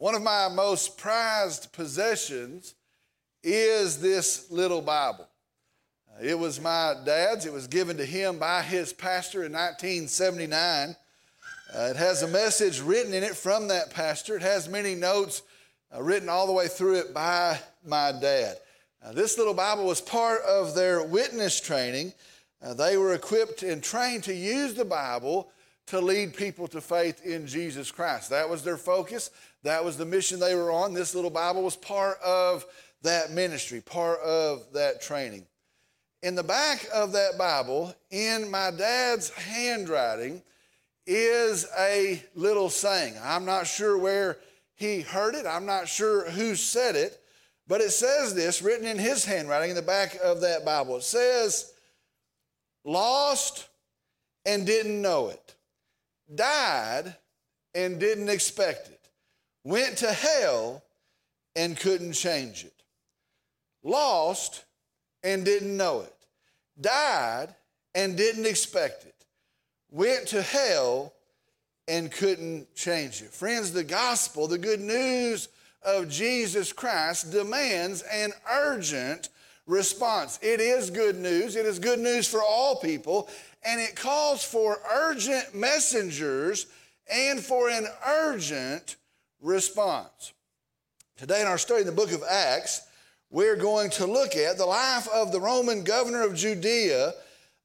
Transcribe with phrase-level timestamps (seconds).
[0.00, 2.74] One of my most prized possessions
[3.42, 5.28] is this little Bible.
[6.08, 7.44] Uh, it was my dad's.
[7.44, 10.96] It was given to him by his pastor in 1979.
[11.76, 14.36] Uh, it has a message written in it from that pastor.
[14.36, 15.42] It has many notes
[15.94, 18.56] uh, written all the way through it by my dad.
[19.04, 22.14] Uh, this little Bible was part of their witness training.
[22.62, 25.52] Uh, they were equipped and trained to use the Bible
[25.90, 28.30] to lead people to faith in Jesus Christ.
[28.30, 29.32] That was their focus.
[29.64, 30.94] That was the mission they were on.
[30.94, 32.64] This little Bible was part of
[33.02, 35.48] that ministry, part of that training.
[36.22, 40.42] In the back of that Bible, in my dad's handwriting,
[41.08, 43.16] is a little saying.
[43.20, 44.38] I'm not sure where
[44.76, 47.20] he heard it, I'm not sure who said it,
[47.66, 50.98] but it says this written in his handwriting in the back of that Bible.
[50.98, 51.72] It says,
[52.84, 53.66] Lost
[54.46, 55.56] and didn't know it
[56.34, 57.14] died
[57.74, 59.08] and didn't expect it,
[59.64, 60.82] went to hell
[61.56, 62.82] and couldn't change it,
[63.82, 64.64] lost
[65.22, 66.14] and didn't know it,
[66.80, 67.54] died
[67.94, 69.26] and didn't expect it,
[69.90, 71.12] went to hell
[71.88, 73.32] and couldn't change it.
[73.32, 75.48] Friends, the gospel, the good news
[75.82, 79.28] of Jesus Christ demands an urgent
[79.66, 80.38] response.
[80.42, 81.56] It is good news.
[81.56, 83.28] It is good news for all people
[83.62, 86.66] and it calls for urgent messengers
[87.12, 88.96] and for an urgent
[89.40, 90.32] response.
[91.16, 92.82] Today, in our study in the book of Acts,
[93.30, 97.12] we're going to look at the life of the Roman governor of Judea,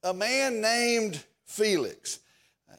[0.03, 2.19] a man named Felix.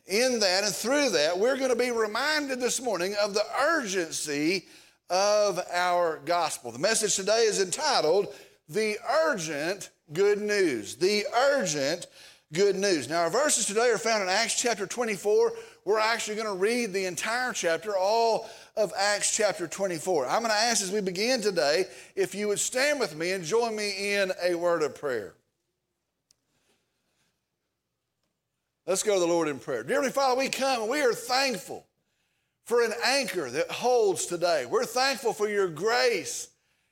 [0.06, 4.67] In that and through that, we're going to be reminded this morning of the urgency
[5.11, 6.70] of our gospel.
[6.70, 8.33] The message today is entitled,
[8.69, 10.97] The Urgent Good News.
[10.97, 12.06] The Urgent
[12.52, 13.08] good news.
[13.08, 15.52] Now, our verses today are found in Acts chapter 24.
[15.84, 20.27] We're actually going to read the entire chapter, all of Acts chapter 24.
[20.27, 23.44] I'm going to ask as we begin today if you would stand with me and
[23.44, 25.34] join me in a word of prayer.
[28.86, 29.83] Let's go to the Lord in prayer.
[29.83, 31.84] Dear Heavenly Father, we come and we are thankful
[32.64, 34.67] for an anchor that holds today.
[34.67, 36.48] We're thankful for your grace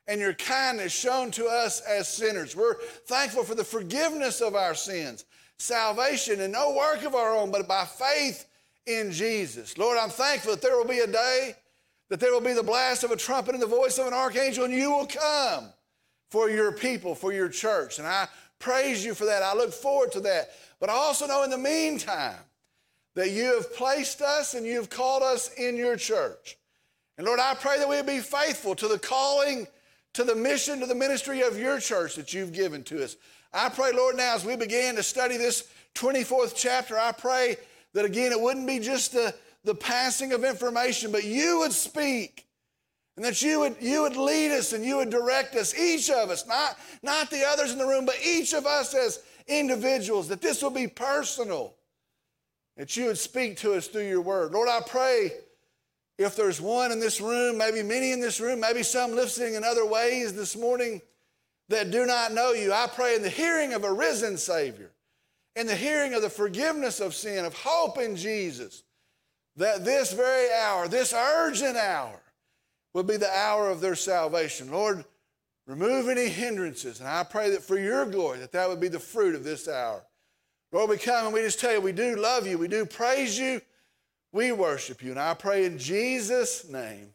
[0.09, 2.57] and your kindness shown to us as sinners.
[2.57, 5.25] We're thankful for the forgiveness of our sins
[5.59, 8.47] salvation and no work of our own, but by faith
[8.87, 9.79] in Jesus.
[9.79, 11.55] Lord, I'm thankful that there will be a day
[12.09, 14.65] that there will be the blast of a trumpet and the voice of an archangel,
[14.65, 15.69] and you will come
[16.31, 17.99] for your people, for your church.
[17.99, 18.29] And I
[18.59, 19.43] praise you for that.
[19.43, 20.51] I look forward to that.
[20.81, 22.39] But I also know in the meantime
[23.15, 26.59] that you have placed us and you've called us in your church.
[27.17, 29.67] And Lord, I pray that we be faithful to the calling,
[30.15, 33.17] to the mission, to the ministry of your church that you've given to us.
[33.55, 37.57] I pray, Lord, now as we begin to study this 24th chapter, I pray
[37.93, 39.33] that again it wouldn't be just the,
[39.63, 42.47] the passing of information, but you would speak.
[43.17, 46.31] And that you would, you would lead us and you would direct us, each of
[46.31, 50.43] us, not, not the others in the room, but each of us as individuals, that
[50.43, 51.77] this will be personal,
[52.77, 54.51] that you would speak to us through your word.
[54.51, 55.31] Lord, I pray
[56.19, 59.63] if there's one in this room, maybe many in this room, maybe some listening in
[59.63, 61.01] other ways this morning,
[61.69, 62.73] that do not know you.
[62.73, 64.91] I pray in the hearing of a risen Savior,
[65.57, 68.83] in the hearing of the forgiveness of sin, of hope in Jesus,
[69.57, 72.21] that this very hour, this urgent hour,
[72.93, 74.71] will be the hour of their salvation.
[74.71, 75.05] Lord,
[75.67, 79.01] remove any hindrances, and I pray that for your glory, that that would be the
[79.01, 80.03] fruit of this hour.
[80.73, 83.39] Lord, we come and we just tell you we do love you, we do praise
[83.39, 83.61] you,
[84.33, 85.13] we worship you.
[85.13, 87.11] And I pray in Jesus' name,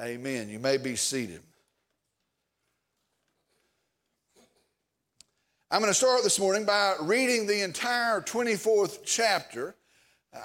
[0.00, 0.48] amen.
[0.48, 1.40] You may be seated.
[5.76, 9.74] I'm going to start this morning by reading the entire 24th chapter.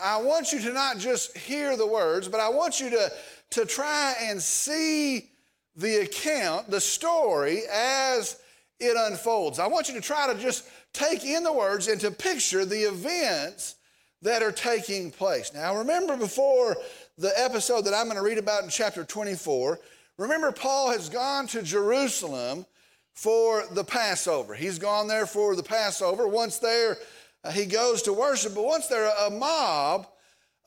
[0.04, 3.10] I want you to not just hear the words, but I want you to,
[3.52, 5.30] to try and see
[5.78, 8.42] the account, the story as
[8.82, 9.58] it unfolds.
[9.58, 12.82] I want you to try to just take in the words and to picture the
[12.82, 13.76] events
[14.24, 15.54] that are taking place.
[15.54, 16.76] Now, remember before
[17.18, 19.80] the episode that I'm going to read about in chapter 24,
[20.18, 22.66] remember Paul has gone to Jerusalem
[23.14, 24.54] for the Passover.
[24.54, 26.28] He's gone there for the Passover.
[26.28, 26.98] Once there,
[27.44, 30.08] uh, he goes to worship, but once there, a mob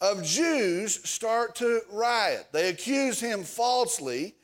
[0.01, 2.47] of Jews start to riot.
[2.53, 4.35] They accuse him falsely,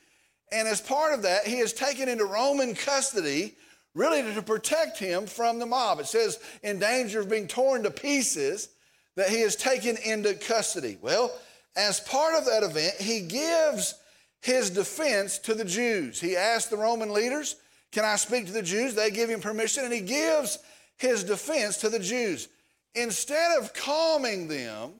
[0.51, 3.55] and as part of that, he is taken into Roman custody,
[3.93, 5.99] really to protect him from the mob.
[5.99, 8.69] It says, in danger of being torn to pieces,
[9.15, 10.97] that he is taken into custody.
[11.01, 11.31] Well,
[11.75, 13.95] as part of that event, he gives
[14.41, 16.19] his defense to the Jews.
[16.19, 17.57] He asks the Roman leaders,
[17.91, 18.95] can I speak to the Jews?
[18.95, 20.59] They give him permission, and he gives
[20.97, 22.47] his defense to the Jews.
[22.95, 24.93] Instead of calming them,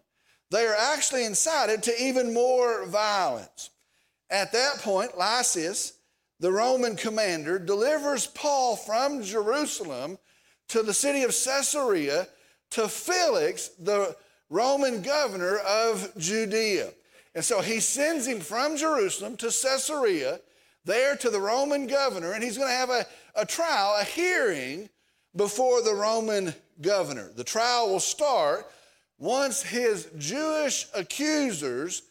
[0.49, 3.69] they are actually incited to even more violence.
[4.29, 5.93] At that point, Lysias,
[6.39, 10.17] the Roman commander, delivers Paul from Jerusalem
[10.69, 12.27] to the city of Caesarea
[12.71, 14.15] to Felix, the
[14.49, 16.89] Roman governor of Judea.
[17.35, 20.41] And so he sends him from Jerusalem to Caesarea,
[20.85, 23.05] there to the Roman governor, and he's going to have a,
[23.35, 24.89] a trial, a hearing
[25.35, 27.31] before the Roman governor.
[27.35, 28.67] The trial will start
[29.17, 32.03] once his Jewish accusers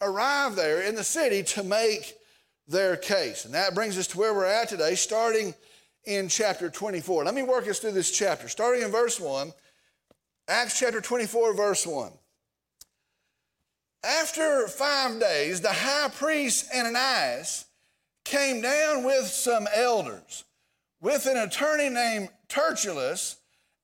[0.00, 2.14] arrive there in the city to make
[2.68, 3.44] their case.
[3.44, 5.54] And that brings us to where we're at today, starting
[6.04, 7.24] in chapter 24.
[7.24, 8.48] Let me work us through this chapter.
[8.48, 9.52] Starting in verse 1,
[10.48, 12.12] Acts chapter 24, verse 1.
[14.04, 17.66] After five days, the high priest Ananias
[18.24, 20.44] came down with some elders,
[21.00, 23.36] with an attorney named Tertullus,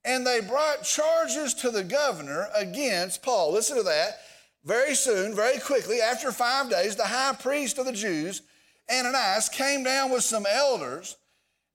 [0.05, 3.53] and they brought charges to the governor against Paul.
[3.53, 4.19] Listen to that.
[4.65, 8.43] Very soon, very quickly, after five days, the high priest of the Jews,
[8.91, 11.17] Ananias, came down with some elders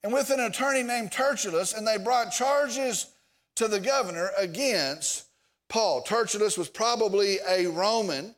[0.04, 3.08] and with an attorney named Tertullus, and they brought charges
[3.56, 5.26] to the governor against
[5.70, 6.02] Paul.
[6.02, 8.36] Tertullus was probably a Roman.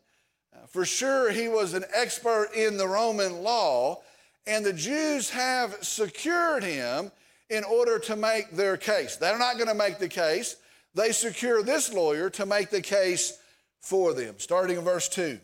[0.54, 4.02] Uh, for sure, he was an expert in the Roman law,
[4.48, 7.12] and the Jews have secured him
[7.50, 9.16] in order to make their case.
[9.16, 10.56] They're not going to make the case.
[10.94, 13.38] They secure this lawyer to make the case
[13.82, 14.36] for them.
[14.38, 15.40] Starting in verse 2.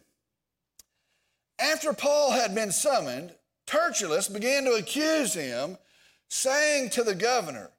[1.59, 3.33] After Paul had been summoned,
[3.67, 5.77] Tertullus began to accuse him,
[6.27, 7.69] saying to the governor,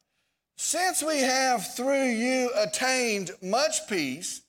[0.57, 4.43] Since we have through you attained much peace,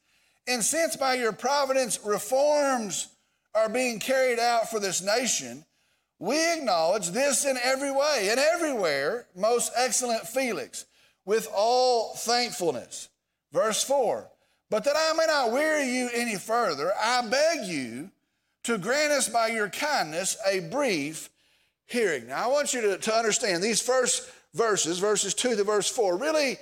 [0.48, 3.08] and since by your providence reforms
[3.56, 5.66] are being carried out for this nation,
[6.20, 10.86] we acknowledge this in every way and everywhere, most excellent Felix,
[11.26, 13.10] with all thankfulness.
[13.52, 14.30] Verse 4
[14.70, 18.10] But that I may not weary you any further, I beg you
[18.64, 21.30] to grant us by your kindness a brief
[21.86, 22.28] hearing.
[22.28, 26.18] Now, I want you to, to understand these first verses, verses 2 to verse 4,
[26.18, 26.58] really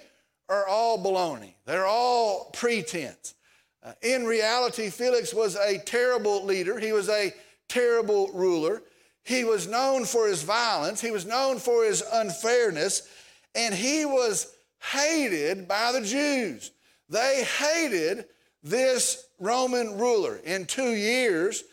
[0.49, 1.53] are all baloney.
[1.65, 3.35] They're all pretense.
[3.83, 7.33] Uh, in reality, Felix was a terrible leader, he was a
[7.67, 8.83] terrible ruler.
[9.23, 13.07] He was known for his violence, he was known for his unfairness,
[13.53, 14.53] and he was
[14.91, 16.71] hated by the Jews.
[17.09, 18.25] They hated
[18.63, 20.37] this Roman ruler.
[20.37, 21.63] In two years,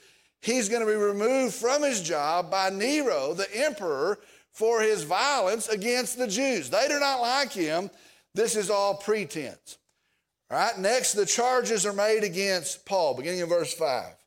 [0.42, 4.18] he's going to be removed from his job by Nero, the emperor,
[4.52, 6.68] for his violence against the Jews.
[6.68, 7.90] They do not like him.
[8.34, 9.78] This is all pretense.
[10.50, 14.17] All right, next, the charges are made against Paul, beginning in verse 5.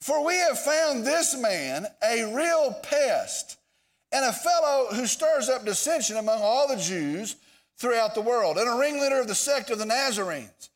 [0.00, 3.58] For we have found this man a real pest
[4.12, 7.36] and a fellow who stirs up dissension among all the Jews
[7.76, 10.70] throughout the world, and a ringleader of the sect of the Nazarenes.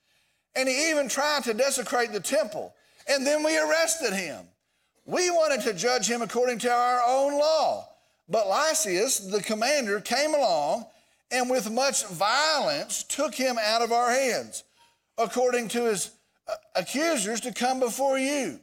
[0.54, 2.74] And he even tried to desecrate the temple,
[3.08, 4.46] and then we arrested him.
[5.04, 7.88] We wanted to judge him according to our own law.
[8.28, 10.86] But Lysias, the commander, came along
[11.32, 14.62] and with much violence took him out of our hands,
[15.18, 16.12] according to his
[16.46, 18.60] uh, accusers, to come before you.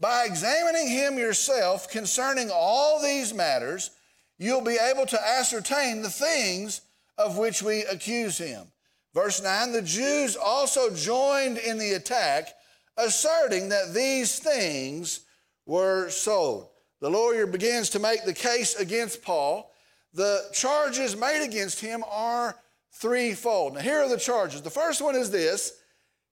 [0.00, 3.90] By examining him yourself concerning all these matters,
[4.38, 6.80] you'll be able to ascertain the things
[7.18, 8.66] of which we accuse him.
[9.12, 12.48] Verse 9 The Jews also joined in the attack,
[12.96, 15.20] asserting that these things
[15.66, 16.68] were sold.
[17.00, 19.70] The lawyer begins to make the case against Paul.
[20.14, 22.56] The charges made against him are
[22.92, 23.74] threefold.
[23.74, 24.62] Now, here are the charges.
[24.62, 25.74] The first one is this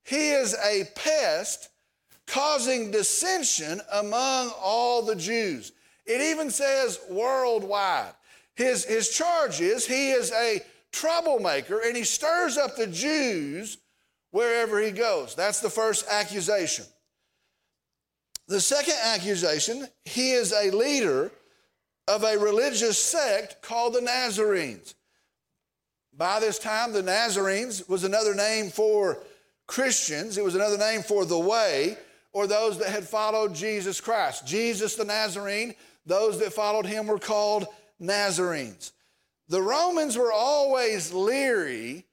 [0.04, 1.68] He is a pest
[2.28, 5.72] causing dissension among all the Jews.
[6.06, 8.12] It even says worldwide.
[8.54, 10.60] His, his charge is he is a
[10.92, 13.78] troublemaker and he stirs up the Jews
[14.30, 15.34] wherever he goes.
[15.34, 16.84] That's the first accusation.
[18.46, 21.30] The second accusation, he is a leader
[22.08, 24.94] of a religious sect called the Nazarenes.
[26.16, 29.18] By this time, the Nazarenes was another name for
[29.66, 31.98] Christians, it was another name for the way
[32.38, 34.46] or those that had followed Jesus Christ.
[34.46, 35.74] Jesus the Nazarene,
[36.06, 37.66] those that followed him were called
[37.98, 38.92] Nazarenes.
[39.48, 42.06] The Romans were always leery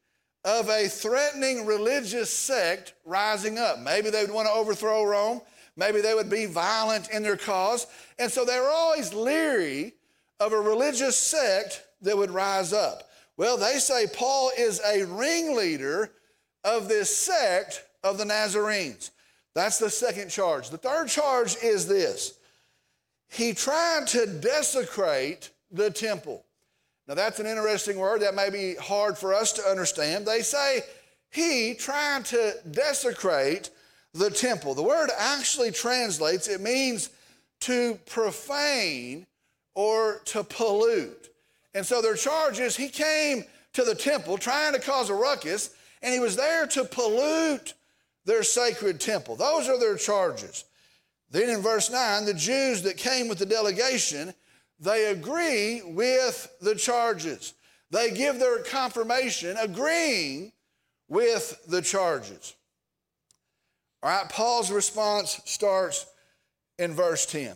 [0.44, 3.78] of a threatening religious sect rising up.
[3.78, 5.42] Maybe they would want to overthrow Rome.
[5.76, 7.86] Maybe they would be violent in their cause.
[8.18, 9.94] And so they were always leery
[10.40, 13.04] of a religious sect that would rise up.
[13.38, 16.14] Well, they say Paul is a ringleader
[16.64, 19.12] of this sect of the Nazarenes.
[19.56, 20.70] That's the second charge.
[20.70, 22.38] The third charge is this
[23.30, 26.46] he tried to desecrate the temple.
[27.08, 30.26] Now, that's an interesting word that may be hard for us to understand.
[30.26, 30.82] They say
[31.32, 33.70] he tried to desecrate
[34.14, 34.74] the temple.
[34.74, 37.10] The word actually translates, it means
[37.62, 39.26] to profane
[39.76, 41.30] or to pollute.
[41.74, 43.44] And so their charge is he came
[43.74, 45.72] to the temple trying to cause a ruckus,
[46.02, 47.74] and he was there to pollute
[48.26, 49.36] their sacred temple.
[49.36, 50.66] Those are their charges.
[51.32, 54.34] Then in verse 9, the Jews that came with the delegation,
[54.80, 57.54] they agree with the charges.
[57.92, 60.52] They give their confirmation agreeing
[61.08, 62.56] with the charges.
[64.02, 66.06] All right, Paul's response starts
[66.78, 67.56] in verse 10.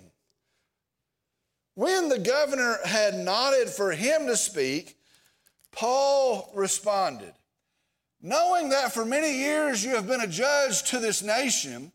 [1.75, 4.97] When the governor had nodded for him to speak,
[5.71, 7.33] Paul responded,
[8.21, 11.91] Knowing that for many years you have been a judge to this nation,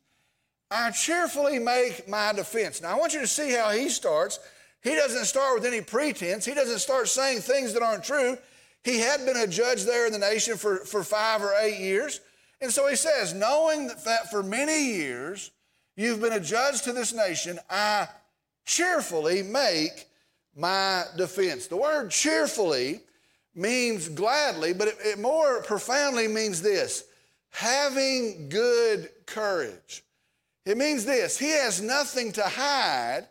[0.71, 2.81] I cheerfully make my defense.
[2.81, 4.38] Now, I want you to see how he starts.
[4.83, 8.38] He doesn't start with any pretense, he doesn't start saying things that aren't true.
[8.83, 12.21] He had been a judge there in the nation for, for five or eight years.
[12.61, 15.50] And so he says, knowing that for many years
[15.97, 18.09] you've been a judge to this nation, I
[18.66, 20.07] cheerfully make
[20.54, 21.66] my defense.
[21.66, 23.00] The word cheerfully
[23.54, 27.04] means gladly, but it, it more profoundly means this
[27.50, 30.02] having good courage.
[30.66, 33.26] It means this He has nothing to hide,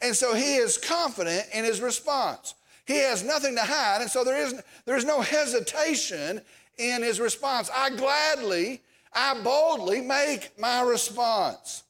[0.00, 2.54] and so He is confident in His response.
[2.86, 4.54] He has nothing to hide, and so there is,
[4.86, 6.40] there is no hesitation
[6.78, 7.70] in His response.
[7.74, 8.80] I gladly,
[9.12, 11.82] I boldly make my response.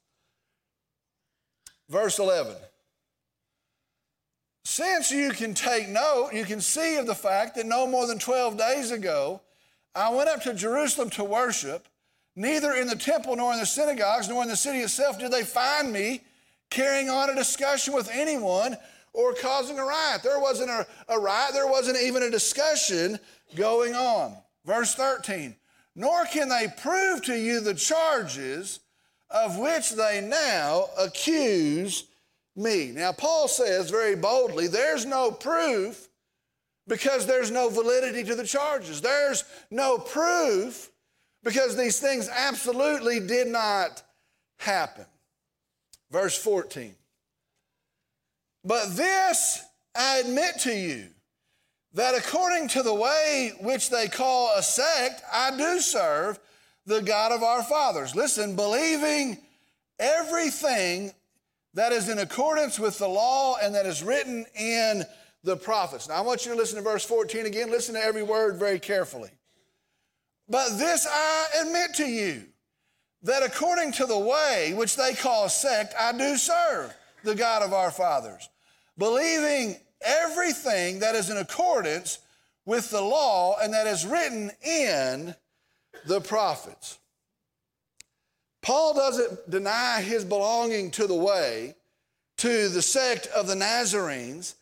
[1.88, 2.54] Verse 11.
[4.70, 8.18] Since you can take note, you can see of the fact that no more than
[8.18, 9.40] 12 days ago,
[9.94, 11.88] I went up to Jerusalem to worship.
[12.37, 15.42] Neither in the temple nor in the synagogues nor in the city itself did they
[15.42, 16.20] find me
[16.68, 18.76] carrying on a discussion with anyone
[19.14, 20.22] or causing a riot.
[20.22, 23.18] There wasn't a, a riot, there wasn't even a discussion
[23.56, 24.37] going on.
[24.66, 25.56] Verse 13,
[25.96, 28.80] nor can they prove to you the charges
[29.30, 32.04] of which they now accuse
[32.58, 32.90] me.
[32.92, 36.08] Now, Paul says very boldly, there's no proof
[36.86, 39.00] because there's no validity to the charges.
[39.00, 40.90] There's no proof
[41.44, 44.02] because these things absolutely did not
[44.58, 45.06] happen.
[46.10, 46.94] Verse 14.
[48.64, 49.62] But this
[49.94, 51.06] I admit to you
[51.94, 56.38] that according to the way which they call a sect, I do serve
[56.86, 58.14] the God of our fathers.
[58.14, 59.38] Listen, believing
[59.98, 61.12] everything
[61.78, 65.04] that is in accordance with the law and that is written in
[65.44, 66.08] the prophets.
[66.08, 67.70] Now, I want you to listen to verse 14 again.
[67.70, 69.30] Listen to every word very carefully.
[70.49, 72.44] But this I admit to you
[73.23, 77.73] that according to the way which they call sect, I do serve the God of
[77.73, 78.49] our fathers,
[78.97, 82.18] believing everything that is in accordance
[82.64, 85.35] with the law and that is written in
[86.06, 86.99] the prophets.
[88.62, 91.74] Paul doesn't deny his belonging to the way,
[92.38, 94.56] to the sect of the Nazarenes.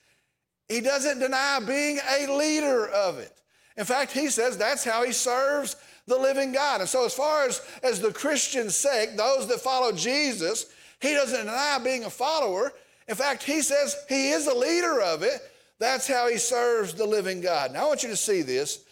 [0.68, 3.32] He doesn't deny being a leader of it.
[3.76, 5.76] In fact, he says that's how he serves
[6.06, 6.80] the living God.
[6.80, 10.66] And so, as far as, as the Christian sect, those that follow Jesus,
[11.00, 12.72] he doesn't deny being a follower.
[13.08, 15.40] In fact, he says he is a leader of it.
[15.78, 17.72] That's how he serves the living God.
[17.72, 18.84] Now, I want you to see this.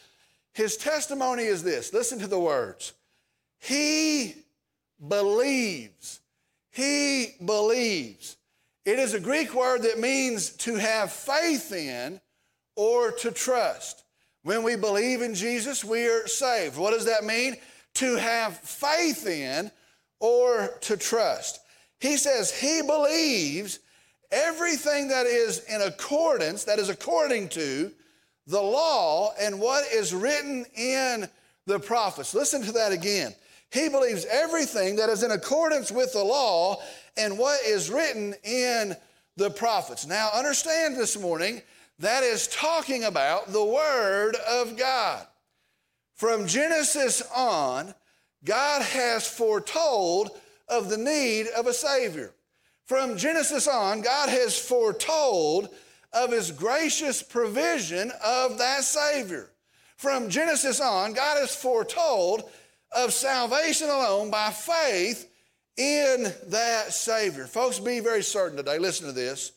[0.53, 2.93] His testimony is this listen to the words.
[3.59, 4.35] He
[5.09, 6.21] believes.
[6.71, 8.37] He believes.
[8.85, 12.21] It is a Greek word that means to have faith in
[12.77, 14.05] or to trust.
[14.43, 16.77] When we believe in Jesus, we are saved.
[16.77, 17.57] What does that mean?
[17.95, 19.71] To have faith in
[20.21, 21.61] or to trust.
[21.99, 23.79] He says he believes
[24.31, 27.91] everything that is in accordance, that is according to
[28.47, 31.29] the law and what is written in
[31.67, 32.35] the prophets.
[32.35, 33.35] Listen to that again.
[33.75, 36.81] He believes everything that is in accordance with the law
[37.17, 38.95] and what is written in
[39.37, 40.07] the prophets.
[40.07, 41.61] Now, understand this morning
[41.99, 45.27] that is talking about the Word of God.
[46.15, 47.93] From Genesis on,
[48.45, 50.31] God has foretold
[50.69, 52.33] of the need of a Savior.
[52.85, 55.69] From Genesis on, God has foretold
[56.13, 59.51] of His gracious provision of that Savior.
[59.97, 62.49] From Genesis on, God has foretold
[62.95, 65.31] of salvation alone by faith
[65.77, 67.47] in that Savior.
[67.47, 68.79] Folks, be very certain today.
[68.79, 69.53] Listen to this.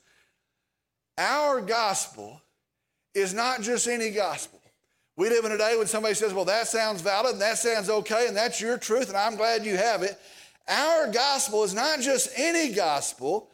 [1.18, 2.42] Our gospel
[3.14, 4.62] is not just any gospel.
[5.16, 7.90] We live in a day when somebody says, Well, that sounds valid and that sounds
[7.90, 10.18] okay and that's your truth and I'm glad you have it.
[10.68, 13.50] Our gospel is not just any gospel,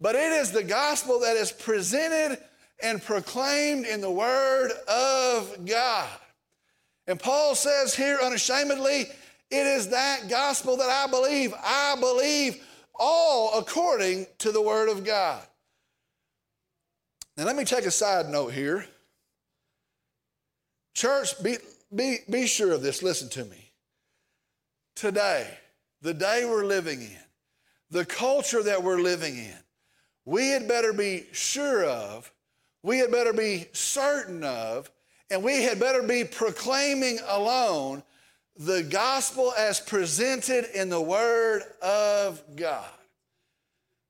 [0.00, 2.38] but it is the gospel that is presented
[2.82, 6.08] and proclaimed in the Word of God.
[7.08, 9.06] And Paul says here unashamedly,
[9.50, 11.54] It is that gospel that I believe.
[11.64, 12.62] I believe
[12.94, 15.42] all according to the Word of God.
[17.36, 18.84] Now, let me take a side note here.
[20.94, 21.56] Church, be,
[21.94, 23.02] be, be sure of this.
[23.02, 23.72] Listen to me.
[24.94, 25.48] Today,
[26.02, 27.18] the day we're living in,
[27.90, 29.56] the culture that we're living in,
[30.24, 32.30] we had better be sure of,
[32.82, 34.90] we had better be certain of,
[35.30, 38.02] and we had better be proclaiming alone
[38.56, 42.88] the gospel as presented in the Word of God.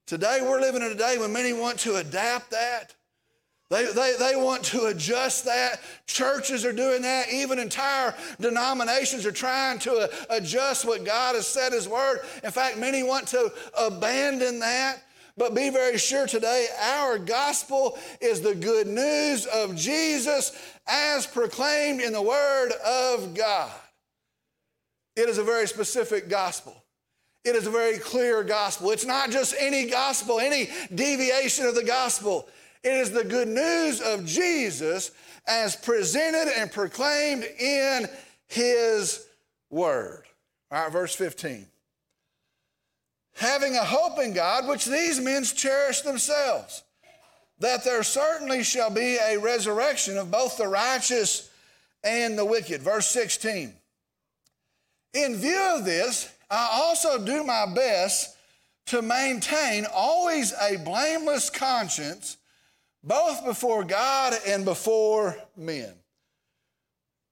[0.07, 2.95] Today, we're living in a day when many want to adapt that.
[3.71, 5.81] They, they, they want to adjust that.
[6.07, 7.31] Churches are doing that.
[7.31, 12.21] Even entire denominations are trying to adjust what God has said His Word.
[12.43, 15.03] In fact, many want to abandon that.
[15.39, 20.53] But be very sure today, our gospel is the good news of Jesus
[20.87, 23.71] as proclaimed in the Word of God.
[25.15, 26.85] It is a very specific gospel.
[27.45, 28.91] It is a very clear gospel.
[28.91, 32.49] It's not just any gospel, any deviation of the gospel.
[32.83, 35.13] It is the good news of Jesus
[35.47, 38.09] as presented and proclaimed in
[38.49, 39.27] his
[39.71, 40.25] word.
[40.71, 41.67] All right, verse 15.
[43.39, 46.83] Having a hope in God, which these men cherish themselves,
[47.61, 51.49] that there certainly shall be a resurrection of both the righteous
[52.03, 52.83] and the wicked.
[52.83, 53.73] Verse 16.
[55.15, 58.37] In view of this, I also do my best
[58.87, 62.39] to maintain always a blameless conscience
[63.05, 65.93] both before God and before men.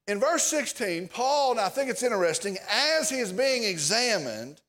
[0.06, 4.60] In verse 16, Paul, and I think it's interesting, as he is being examined,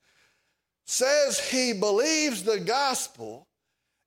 [0.88, 3.46] says he believes the gospel.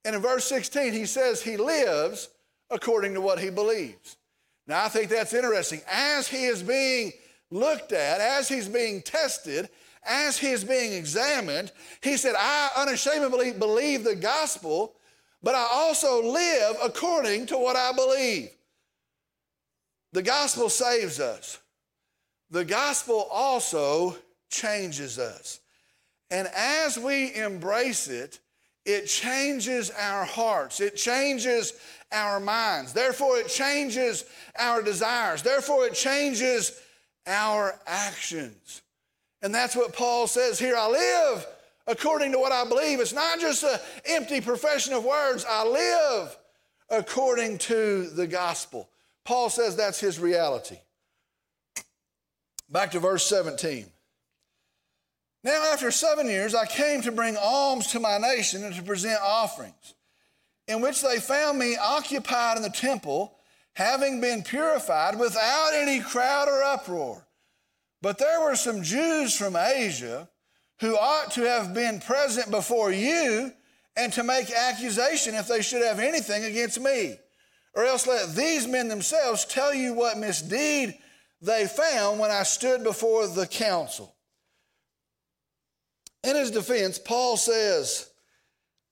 [0.05, 2.29] And in verse 16, he says he lives
[2.71, 4.17] according to what he believes.
[4.67, 5.81] Now, I think that's interesting.
[5.89, 7.13] As he is being
[7.51, 9.69] looked at, as he's being tested,
[10.05, 11.71] as he is being examined,
[12.03, 14.97] he said, I unashamedly believe the gospel
[15.43, 18.51] but I also live according to what I believe.
[20.13, 21.59] The gospel saves us.
[22.51, 24.17] The gospel also
[24.51, 25.61] changes us.
[26.31, 28.39] And as we embrace it,
[28.85, 30.81] it changes our hearts.
[30.81, 31.75] It changes
[32.13, 32.93] our minds.
[32.93, 34.25] Therefore, it changes
[34.59, 35.43] our desires.
[35.43, 36.81] Therefore, it changes
[37.27, 38.83] our actions.
[39.43, 41.47] And that's what Paul says here I live
[41.87, 43.01] according to what I believe.
[43.01, 45.45] It's not just an empty profession of words.
[45.49, 46.37] I live
[46.89, 48.89] according to the gospel.
[49.25, 50.79] Paul says that's his reality.
[52.69, 53.87] Back to verse 17.
[55.43, 59.21] Now, after seven years, I came to bring alms to my nation and to present
[59.23, 59.95] offerings,
[60.69, 63.39] in which they found me occupied in the temple,
[63.73, 67.27] having been purified without any crowd or uproar.
[68.03, 70.29] But there were some Jews from Asia
[70.81, 73.53] who ought to have been present before you
[73.97, 77.17] and to make accusation if they should have anything against me.
[77.75, 80.99] Or else let these men themselves tell you what misdeed
[81.41, 84.15] they found when I stood before the council.
[86.23, 88.11] In his defense, Paul says,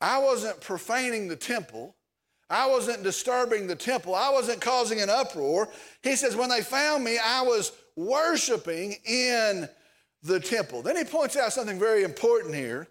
[0.00, 1.94] I wasn't profaning the temple.
[2.50, 4.14] I wasn't disturbing the temple.
[4.14, 5.68] I wasn't causing an uproar.
[6.02, 9.68] He says, when they found me, I was worshiping in
[10.22, 10.82] the temple.
[10.82, 12.88] Then he points out something very important here.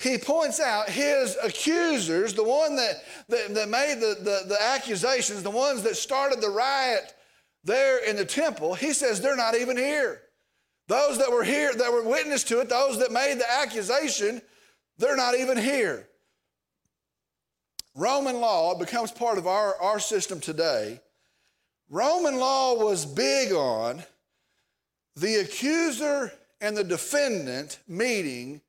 [0.00, 5.42] He points out his accusers, the one that, that, that made the, the, the accusations,
[5.42, 7.14] the ones that started the riot
[7.64, 10.22] there in the temple, he says they're not even here.
[10.88, 14.42] Those that were here, that were witness to it, those that made the accusation,
[14.96, 16.08] they're not even here.
[17.94, 21.00] Roman law becomes part of our, our system today.
[21.90, 24.02] Roman law was big on
[25.16, 28.60] the accuser and the defendant meeting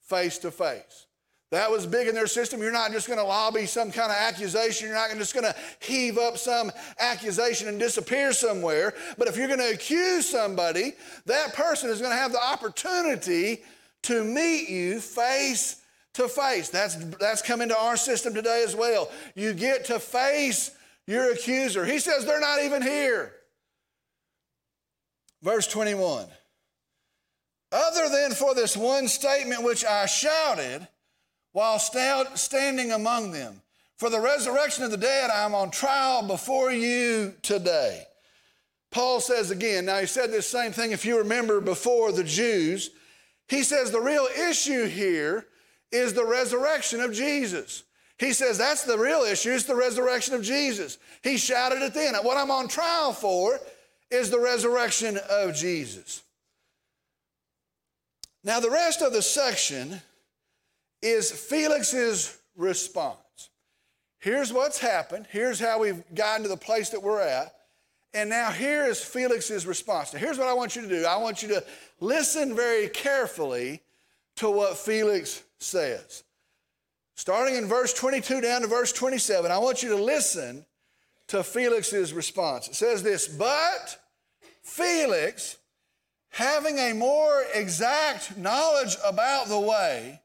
[0.00, 1.06] face to face.
[1.50, 2.60] That was big in their system.
[2.60, 4.88] You're not just going to lobby some kind of accusation.
[4.88, 8.92] You're not just going to heave up some accusation and disappear somewhere.
[9.16, 10.92] But if you're going to accuse somebody,
[11.24, 13.62] that person is going to have the opportunity
[14.02, 15.80] to meet you face
[16.14, 16.68] to face.
[16.68, 19.10] That's, that's come into our system today as well.
[19.34, 20.70] You get to face
[21.06, 21.86] your accuser.
[21.86, 23.32] He says they're not even here.
[25.42, 26.26] Verse 21
[27.72, 30.86] Other than for this one statement which I shouted
[31.58, 33.60] while standing among them,
[33.96, 38.04] for the resurrection of the dead, I am on trial before you today.
[38.92, 42.90] Paul says again, now he said this same thing if you remember before the Jews.
[43.48, 45.46] He says the real issue here
[45.90, 47.82] is the resurrection of Jesus.
[48.18, 50.96] He says that's the real issue, it's the resurrection of Jesus.
[51.24, 52.14] He shouted it then.
[52.22, 53.58] What I'm on trial for
[54.12, 56.22] is the resurrection of Jesus.
[58.44, 60.00] Now, the rest of the section
[61.02, 63.18] is Felix's response.
[64.18, 65.26] Here's what's happened.
[65.30, 67.54] Here's how we've gotten to the place that we're at.
[68.14, 70.12] And now here is Felix's response.
[70.12, 71.64] Now, here's what I want you to do I want you to
[72.00, 73.82] listen very carefully
[74.36, 76.24] to what Felix says.
[77.14, 80.64] Starting in verse 22 down to verse 27, I want you to listen
[81.28, 82.68] to Felix's response.
[82.68, 83.98] It says this But
[84.62, 85.56] Felix,
[86.30, 90.20] having a more exact knowledge about the way,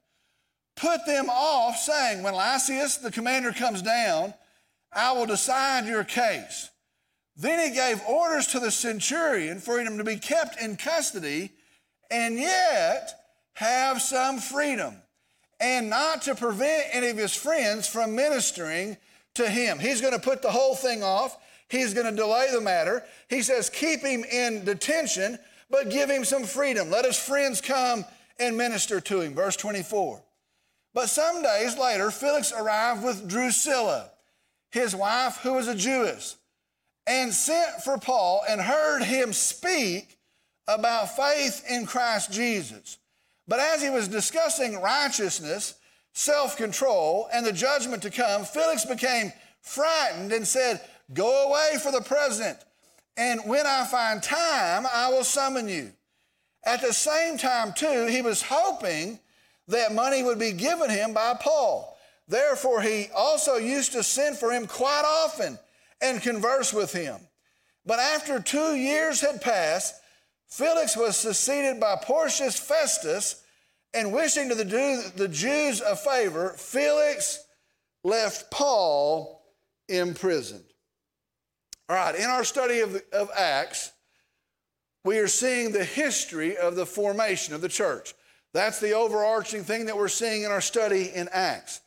[0.75, 4.33] put them off, saying, When Lysias, the commander, comes down,
[4.91, 6.69] I will decide your case.
[7.35, 11.51] Then he gave orders to the centurion for him to be kept in custody
[12.11, 13.19] and yet
[13.53, 14.95] have some freedom,
[15.59, 18.97] and not to prevent any of his friends from ministering
[19.35, 19.79] to him.
[19.79, 21.37] He's going to put the whole thing off.
[21.69, 23.03] He's going to delay the matter.
[23.29, 26.89] He says, keep him in detention, but give him some freedom.
[26.89, 28.05] Let his friends come
[28.39, 29.33] and minister to him.
[29.33, 30.21] Verse 24.
[30.93, 34.11] But some days later, Felix arrived with Drusilla,
[34.71, 36.37] his wife, who was a Jewess,
[37.07, 40.19] and sent for Paul and heard him speak
[40.67, 42.97] about faith in Christ Jesus.
[43.47, 45.75] But as he was discussing righteousness,
[46.13, 50.79] self control, and the judgment to come, Felix became frightened and said,
[51.13, 52.57] Go away for the present,
[53.17, 55.91] and when I find time, I will summon you.
[56.65, 59.19] At the same time, too, he was hoping
[59.67, 61.97] that money would be given him by Paul.
[62.27, 65.57] Therefore, he also used to send for him quite often
[66.01, 67.19] and converse with him.
[67.85, 69.95] But after two years had passed,
[70.47, 73.41] Felix was succeeded by Porcius Festus,
[73.93, 77.43] and wishing to do the Jews a favor, Felix
[78.03, 79.41] left Paul
[79.87, 80.63] imprisoned.
[81.89, 83.91] All right, in our study of, of Acts,
[85.03, 88.13] we are seeing the history of the formation of the church.
[88.53, 91.81] That's the overarching thing that we're seeing in our study in Acts.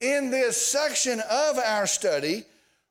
[0.00, 2.44] In this section of our study,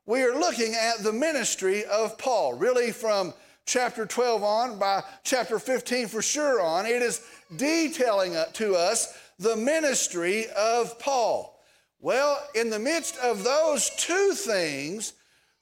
[0.06, 3.34] we are looking at the ministry of Paul, really from
[3.66, 6.86] chapter 12 on, by chapter 15 for sure on.
[6.86, 11.58] It is detailing uh, to us the ministry of Paul.
[12.02, 15.14] Well, in the midst of those two things,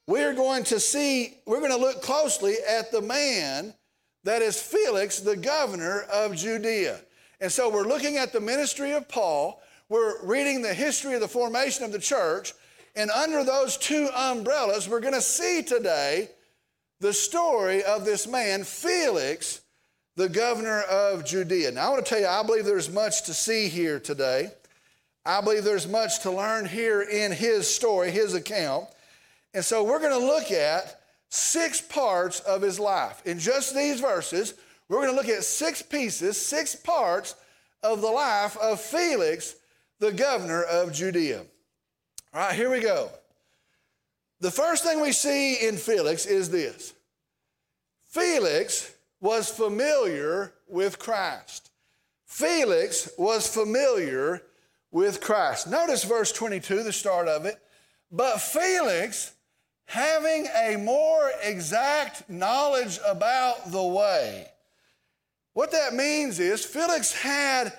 [0.07, 3.75] we're going to see, we're going to look closely at the man
[4.23, 6.99] that is Felix, the governor of Judea.
[7.41, 9.61] And so we're looking at the ministry of Paul.
[9.87, 12.53] We're reading the history of the formation of the church.
[12.95, 16.29] And under those two umbrellas, we're going to see today
[16.99, 19.61] the story of this man, Felix,
[20.17, 21.71] the governor of Judea.
[21.71, 24.51] Now, I want to tell you, I believe there's much to see here today.
[25.25, 28.85] I believe there's much to learn here in his story, his account.
[29.53, 30.99] And so we're going to look at
[31.29, 33.21] six parts of his life.
[33.25, 34.55] In just these verses,
[34.89, 37.35] we're going to look at six pieces, six parts
[37.83, 39.55] of the life of Felix,
[39.99, 41.45] the governor of Judea.
[42.33, 43.09] All right, here we go.
[44.41, 46.93] The first thing we see in Felix is this
[48.07, 51.69] Felix was familiar with Christ.
[52.25, 54.43] Felix was familiar
[54.91, 55.67] with Christ.
[55.67, 57.59] Notice verse 22, the start of it.
[58.11, 59.33] But Felix,
[59.85, 64.47] having a more exact knowledge about the way,
[65.59, 67.73] what that means is Felix had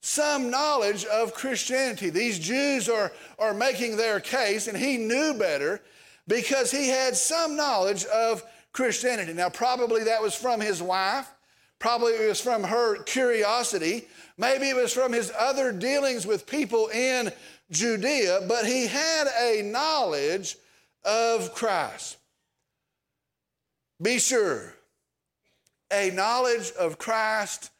[0.00, 2.10] some knowledge of Christianity.
[2.10, 5.80] These Jews are, are making their case, and he knew better
[6.26, 9.32] because he had some knowledge of Christianity.
[9.32, 11.32] Now, probably that was from his wife,
[11.78, 16.88] probably it was from her curiosity, maybe it was from his other dealings with people
[16.88, 17.30] in
[17.70, 20.56] Judea, but he had a knowledge
[21.04, 22.16] of Christ.
[24.02, 24.74] Be sure
[25.92, 27.70] a knowledge of Christ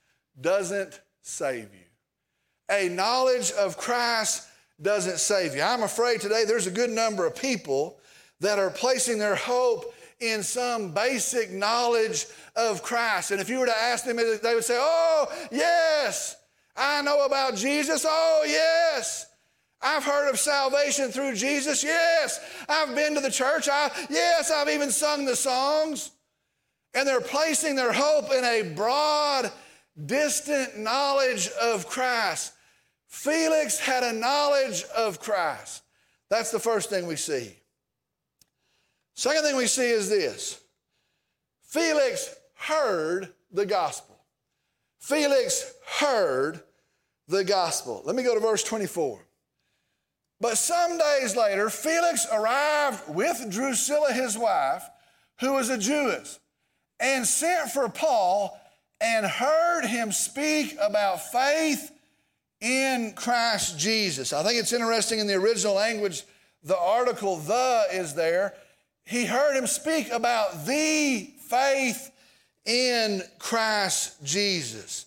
[0.40, 1.86] doesn't save you.
[2.70, 4.46] A knowledge of Christ
[4.80, 5.62] doesn't save you.
[5.62, 7.98] I'm afraid today there's a good number of people
[8.40, 13.30] that are placing their hope in some basic knowledge of Christ.
[13.30, 16.36] And if you were to ask them, they would say, Oh, yes,
[16.76, 18.04] I know about Jesus.
[18.08, 19.26] Oh, yes.
[19.82, 21.82] I've heard of salvation through Jesus.
[21.82, 22.40] Yes.
[22.68, 23.68] I've been to the church.
[23.70, 26.10] I, yes, I've even sung the songs
[26.94, 29.50] and they're placing their hope in a broad,
[30.06, 32.52] distant knowledge of Christ.
[33.06, 35.82] Felix had a knowledge of Christ.
[36.28, 37.56] That's the first thing we see.
[39.14, 40.60] Second thing we see is this
[41.62, 44.18] Felix heard the gospel.
[44.98, 46.60] Felix heard
[47.26, 48.02] the gospel.
[48.04, 49.24] Let me go to verse 24.
[50.40, 54.84] But some days later, Felix arrived with Drusilla, his wife,
[55.40, 56.38] who was a Jewess
[57.00, 58.58] and sent for Paul
[59.00, 61.90] and heard him speak about faith
[62.60, 64.32] in Christ Jesus.
[64.32, 66.22] I think it's interesting in the original language,
[66.62, 68.54] the article the is there.
[69.04, 72.12] He heard him speak about the faith
[72.66, 75.06] in Christ Jesus.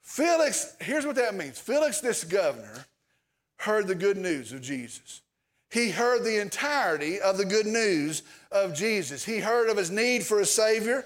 [0.00, 2.86] Felix, here's what that means Felix, this governor,
[3.56, 5.21] heard the good news of Jesus.
[5.72, 9.24] He heard the entirety of the good news of Jesus.
[9.24, 11.02] He heard of his need for a Savior.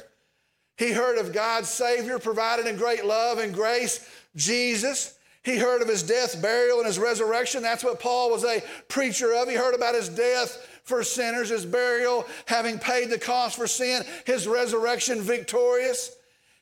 [0.76, 5.16] He heard of God's Savior provided in great love and grace, Jesus.
[5.44, 7.62] He heard of his death, burial, and his resurrection.
[7.62, 9.48] That's what Paul was a preacher of.
[9.48, 14.02] He heard about his death for sinners, his burial, having paid the cost for sin,
[14.24, 16.16] his resurrection victorious.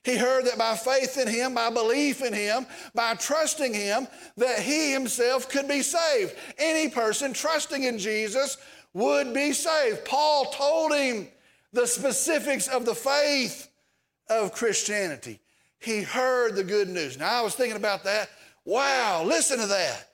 [0.04, 4.58] He heard that by faith in him, by belief in him, by trusting him, that
[4.58, 6.34] he himself could be saved.
[6.58, 8.58] Any person trusting in Jesus
[8.92, 10.04] would be saved.
[10.04, 11.28] Paul told him
[11.72, 13.70] the specifics of the faith
[14.28, 15.40] of Christianity.
[15.78, 17.18] He heard the good news.
[17.18, 18.28] Now, I was thinking about that.
[18.66, 20.08] Wow, listen to that.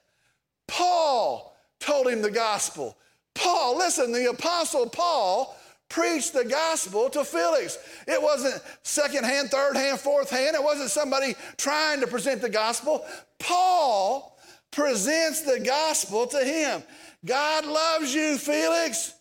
[0.68, 2.96] Paul told him the gospel.
[3.34, 5.56] Paul, listen, the apostle Paul
[5.90, 7.76] preached the gospel to Felix.
[8.08, 10.56] It wasn't second hand, third hand, fourth hand.
[10.56, 13.04] It wasn't somebody trying to present the gospel.
[13.38, 14.38] Paul
[14.70, 16.82] presents the gospel to him.
[17.26, 19.12] God loves you, Felix.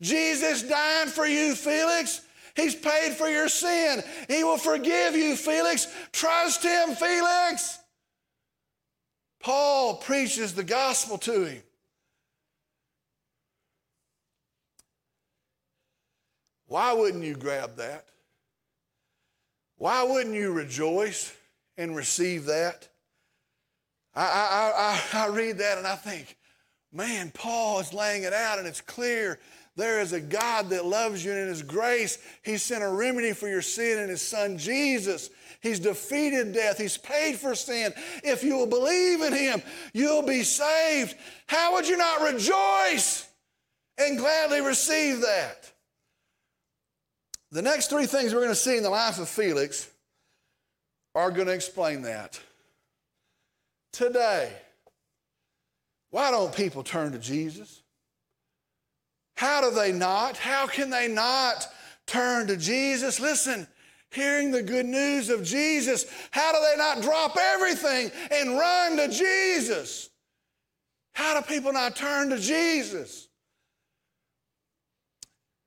[0.00, 2.22] Jesus died for you, Felix.
[2.56, 4.02] He's paid for your sin.
[4.28, 5.86] He will forgive you, Felix.
[6.12, 7.78] Trust him, Felix.
[9.40, 11.62] Paul preaches the gospel to him.
[16.74, 18.04] Why wouldn't you grab that?
[19.76, 21.32] Why wouldn't you rejoice
[21.78, 22.88] and receive that?
[24.12, 24.24] I,
[25.12, 26.36] I, I, I read that and I think,
[26.92, 29.38] man, Paul is laying it out and it's clear
[29.76, 33.34] there is a God that loves you, and in His grace, He sent a remedy
[33.34, 35.30] for your sin in His Son Jesus.
[35.60, 37.92] He's defeated death, He's paid for sin.
[38.24, 41.14] If you will believe in Him, you'll be saved.
[41.46, 43.28] How would you not rejoice
[43.96, 45.70] and gladly receive that?
[47.54, 49.88] The next three things we're going to see in the life of Felix
[51.14, 52.40] are going to explain that.
[53.92, 54.50] Today,
[56.10, 57.80] why don't people turn to Jesus?
[59.36, 60.36] How do they not?
[60.36, 61.68] How can they not
[62.08, 63.20] turn to Jesus?
[63.20, 63.68] Listen,
[64.10, 69.06] hearing the good news of Jesus, how do they not drop everything and run to
[69.06, 70.10] Jesus?
[71.12, 73.28] How do people not turn to Jesus?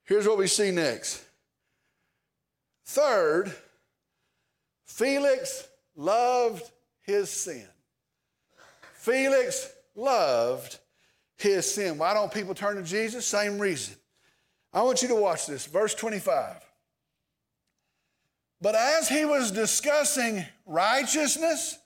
[0.04, 1.24] Here's what we see next.
[2.88, 3.54] Third,
[4.86, 6.72] Felix loved
[7.02, 7.68] his sin.
[8.94, 10.80] Felix loved
[11.36, 11.98] his sin.
[11.98, 13.26] Why don't people turn to Jesus?
[13.26, 13.96] Same reason.
[14.72, 15.66] I want you to watch this.
[15.66, 16.56] Verse 25.
[18.62, 21.78] But as he was discussing righteousness,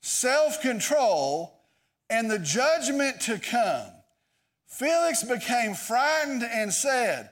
[0.00, 1.54] self control,
[2.08, 3.92] and the judgment to come,
[4.66, 7.30] Felix became frightened and said,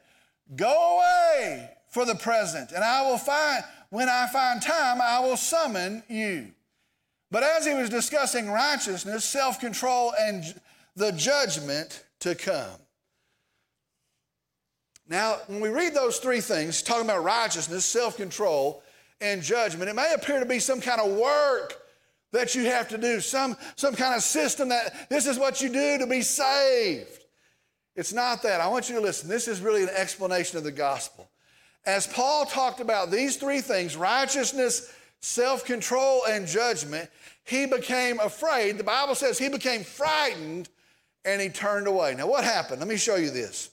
[0.54, 5.36] Go away for the present, and I will find, when I find time, I will
[5.36, 6.48] summon you.
[7.30, 10.44] But as he was discussing righteousness, self control, and
[10.96, 12.80] the judgment to come.
[15.08, 18.82] Now, when we read those three things, talking about righteousness, self control,
[19.20, 21.74] and judgment, it may appear to be some kind of work
[22.32, 25.70] that you have to do, some, some kind of system that this is what you
[25.70, 27.24] do to be saved.
[27.96, 28.60] It's not that.
[28.60, 29.28] I want you to listen.
[29.28, 31.28] This is really an explanation of the gospel.
[31.86, 37.10] As Paul talked about these three things righteousness, self control, and judgment
[37.44, 38.76] he became afraid.
[38.76, 40.68] The Bible says he became frightened
[41.24, 42.14] and he turned away.
[42.14, 42.80] Now, what happened?
[42.80, 43.70] Let me show you this.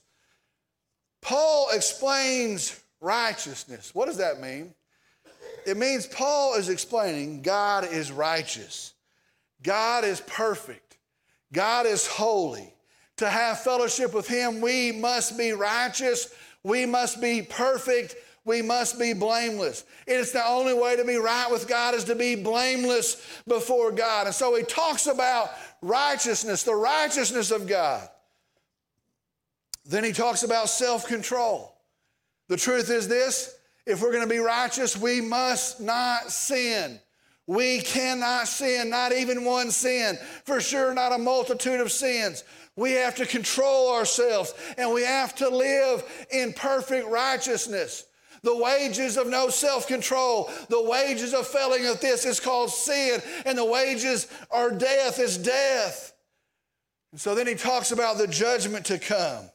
[1.22, 3.94] Paul explains righteousness.
[3.94, 4.74] What does that mean?
[5.66, 8.94] It means Paul is explaining God is righteous,
[9.62, 10.98] God is perfect,
[11.52, 12.72] God is holy.
[13.18, 16.34] To have fellowship with Him, we must be righteous,
[16.66, 19.86] we must be perfect, we must be blameless.
[20.08, 23.92] It is the only way to be right with God is to be blameless before
[23.92, 24.26] God.
[24.26, 25.52] And so he talks about
[25.84, 28.10] righteousness, the righteousness of God.
[29.86, 31.72] Then he talks about self control.
[32.50, 37.00] The truth is this if we're going to be righteous, we must not sin.
[37.48, 42.44] We cannot sin, not even one sin, for sure, not a multitude of sins.
[42.76, 48.06] We have to control ourselves and we have to live in perfect righteousness.
[48.42, 53.22] The wages of no self control, the wages of failing at this is called sin,
[53.46, 56.14] and the wages are death, is death.
[57.12, 59.50] And so then he talks about the judgment to come.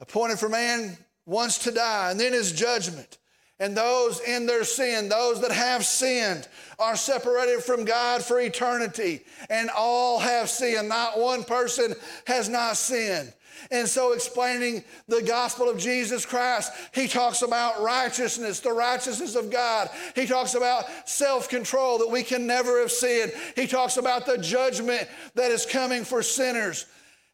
[0.00, 3.18] Appointed for man once to die, and then his judgment.
[3.60, 9.22] And those in their sin, those that have sinned, are separated from God for eternity.
[9.48, 10.88] And all have sinned.
[10.88, 11.94] Not one person
[12.26, 13.32] has not sinned.
[13.70, 19.50] And so, explaining the gospel of Jesus Christ, he talks about righteousness, the righteousness of
[19.50, 19.88] God.
[20.16, 23.32] He talks about self control that we can never have sinned.
[23.54, 26.86] He talks about the judgment that is coming for sinners.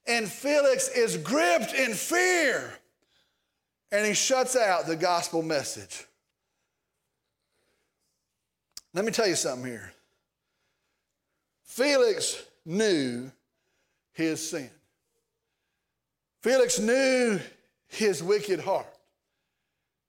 [0.07, 2.73] And Felix is gripped in fear
[3.93, 6.05] and he shuts out the gospel message.
[8.93, 9.93] Let me tell you something here.
[11.65, 13.31] Felix knew
[14.13, 14.71] his sin.
[16.43, 17.39] Felix knew
[17.89, 18.87] his wicked heart.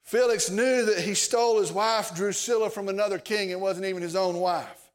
[0.04, 4.16] Felix knew that he stole his wife Drusilla from another king and wasn't even his
[4.16, 4.92] own wife.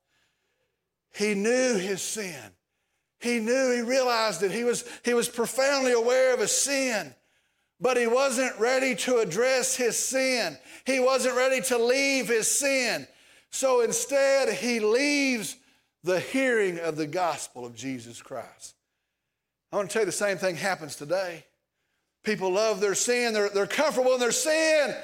[1.14, 2.50] He knew his sin.
[3.20, 7.14] He knew, he realized that he was, he was profoundly aware of his sin,
[7.80, 10.58] but he wasn't ready to address his sin.
[10.84, 13.06] He wasn't ready to leave his sin.
[13.50, 15.56] So instead, he leaves
[16.04, 18.74] the hearing of the gospel of Jesus Christ.
[19.72, 21.44] I want to tell you the same thing happens today.
[22.22, 24.94] People love their sin, they're, they're comfortable in their sin,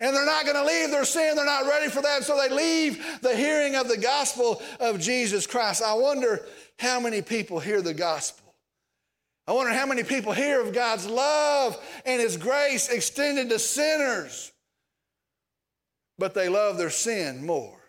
[0.00, 1.36] and they're not going to leave their sin.
[1.36, 5.46] They're not ready for that, so they leave the hearing of the gospel of Jesus
[5.46, 5.80] Christ.
[5.80, 6.44] I wonder
[6.78, 8.52] how many people hear the gospel.
[9.46, 14.50] I wonder how many people hear of God's love and His grace extended to sinners,
[16.18, 17.81] but they love their sin more.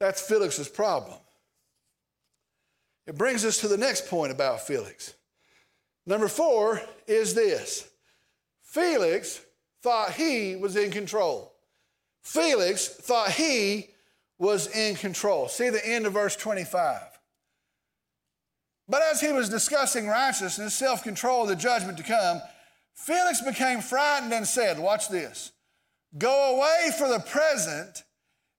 [0.00, 1.18] That's Felix's problem.
[3.06, 5.14] It brings us to the next point about Felix.
[6.06, 7.88] Number four is this
[8.62, 9.40] Felix
[9.82, 11.52] thought he was in control.
[12.22, 13.90] Felix thought he
[14.38, 15.48] was in control.
[15.48, 17.00] See the end of verse 25.
[18.88, 22.40] But as he was discussing righteousness, self control, the judgment to come,
[22.94, 25.52] Felix became frightened and said, Watch this,
[26.16, 28.04] go away for the present,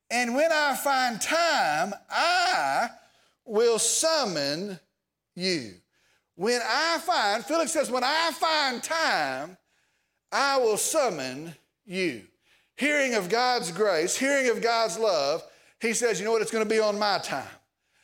[0.10, 2.90] and when I find time, I
[3.46, 4.80] will summon
[5.36, 5.74] you.
[6.36, 9.58] When I find, Felix says, when I find time,
[10.32, 12.24] I will summon you.
[12.76, 15.44] Hearing of God's grace, hearing of God's love,
[15.80, 17.48] he says, you know what, it's going to be on my time.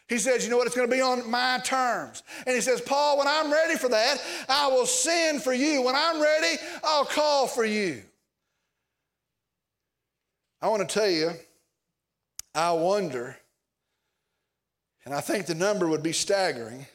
[0.08, 2.24] He says, you know what, it's going to be on my terms.
[2.46, 5.82] And he says, Paul, when I'm ready for that, I will send for you.
[5.84, 8.02] When I'm ready, I'll call for you.
[10.62, 11.32] I want to tell you,
[12.54, 13.38] I wonder
[15.06, 16.86] and I think the number would be staggering.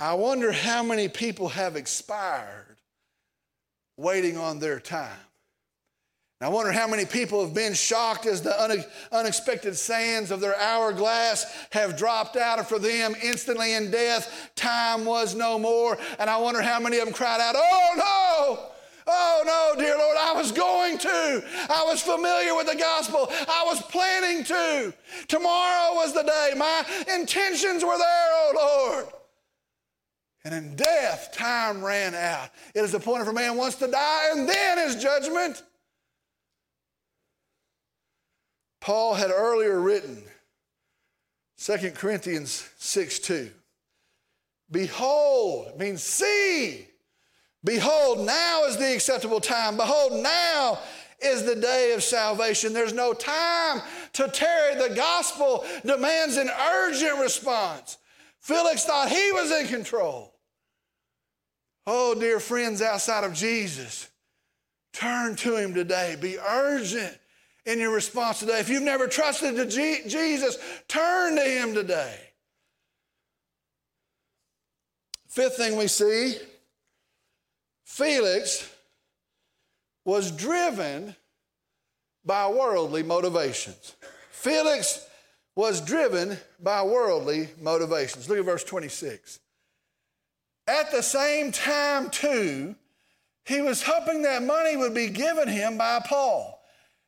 [0.00, 2.76] I wonder how many people have expired
[3.96, 5.16] waiting on their time.
[6.40, 11.46] I wonder how many people have been shocked as the unexpected sands of their hourglass
[11.70, 15.96] have dropped out, and for them, instantly in death, time was no more.
[16.18, 18.73] And I wonder how many of them cried out, Oh no!
[19.06, 21.44] Oh, no, dear Lord, I was going to.
[21.70, 23.26] I was familiar with the gospel.
[23.30, 24.94] I was planning to.
[25.28, 26.52] Tomorrow was the day.
[26.56, 29.12] My intentions were there, oh Lord.
[30.44, 32.50] And in death, time ran out.
[32.74, 35.62] It is appointed for man once to die, and then his judgment.
[38.80, 40.22] Paul had earlier written
[41.58, 43.50] 2 Corinthians 6 2.
[44.70, 46.88] Behold means see
[47.64, 49.76] Behold, now is the acceptable time.
[49.76, 50.78] Behold, now
[51.20, 52.74] is the day of salvation.
[52.74, 53.80] There's no time
[54.12, 54.74] to tarry.
[54.74, 57.96] The gospel demands an urgent response.
[58.40, 60.34] Felix thought he was in control.
[61.86, 64.10] Oh, dear friends outside of Jesus,
[64.92, 66.16] turn to him today.
[66.20, 67.18] Be urgent
[67.64, 68.60] in your response today.
[68.60, 72.14] If you've never trusted to Jesus, turn to him today.
[75.28, 76.36] Fifth thing we see
[77.94, 78.68] Felix
[80.04, 81.14] was driven
[82.24, 83.94] by worldly motivations.
[84.32, 85.06] Felix
[85.54, 88.28] was driven by worldly motivations.
[88.28, 89.38] Look at verse 26.
[90.66, 92.74] At the same time, too,
[93.44, 96.60] he was hoping that money would be given him by Paul.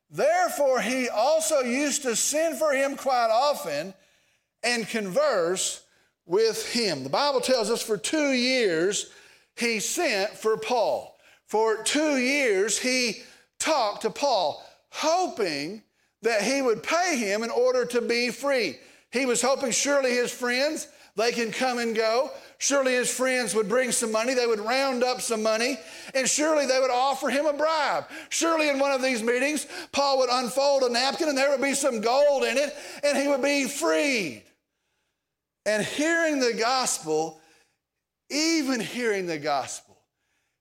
[0.08, 3.92] Therefore, he also used to send for him quite often
[4.62, 5.82] and converse
[6.26, 7.02] with him.
[7.02, 9.10] The Bible tells us for two years
[9.56, 11.16] he sent for Paul.
[11.46, 13.22] For two years, he
[13.58, 15.82] talked to Paul, hoping
[16.22, 18.76] that he would pay him in order to be free.
[19.10, 22.30] He was hoping surely his friends, they can come and go.
[22.58, 24.34] Surely his friends would bring some money.
[24.34, 25.78] They would round up some money,
[26.14, 28.04] and surely they would offer him a bribe.
[28.28, 31.74] Surely in one of these meetings, Paul would unfold a napkin and there would be
[31.74, 34.44] some gold in it, and he would be freed.
[35.64, 37.40] And hearing the gospel,
[38.30, 39.96] even hearing the gospel,